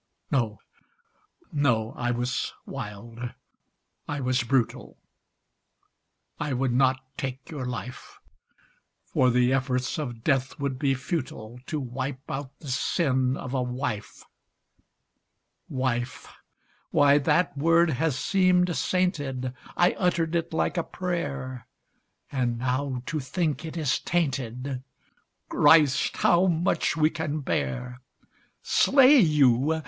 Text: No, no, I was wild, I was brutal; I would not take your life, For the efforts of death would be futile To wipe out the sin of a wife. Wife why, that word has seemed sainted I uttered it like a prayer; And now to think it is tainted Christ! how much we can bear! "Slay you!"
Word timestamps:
No, 0.31 0.59
no, 1.51 1.91
I 1.95 2.09
was 2.09 2.53
wild, 2.65 3.19
I 4.07 4.19
was 4.19 4.41
brutal; 4.41 4.97
I 6.39 6.53
would 6.53 6.73
not 6.73 7.01
take 7.17 7.51
your 7.51 7.65
life, 7.67 8.17
For 9.03 9.29
the 9.29 9.53
efforts 9.53 9.99
of 9.99 10.23
death 10.23 10.57
would 10.59 10.79
be 10.79 10.95
futile 10.95 11.59
To 11.67 11.79
wipe 11.79 12.31
out 12.31 12.57
the 12.61 12.69
sin 12.69 13.37
of 13.37 13.53
a 13.53 13.61
wife. 13.61 14.23
Wife 15.69 16.33
why, 16.89 17.19
that 17.19 17.55
word 17.55 17.91
has 17.91 18.17
seemed 18.17 18.75
sainted 18.75 19.53
I 19.77 19.91
uttered 19.99 20.35
it 20.35 20.51
like 20.51 20.77
a 20.77 20.83
prayer; 20.83 21.67
And 22.31 22.57
now 22.57 23.03
to 23.05 23.19
think 23.19 23.63
it 23.63 23.77
is 23.77 23.99
tainted 23.99 24.81
Christ! 25.47 26.17
how 26.17 26.47
much 26.47 26.97
we 26.97 27.11
can 27.11 27.41
bear! 27.41 28.01
"Slay 28.63 29.19
you!" 29.19 29.79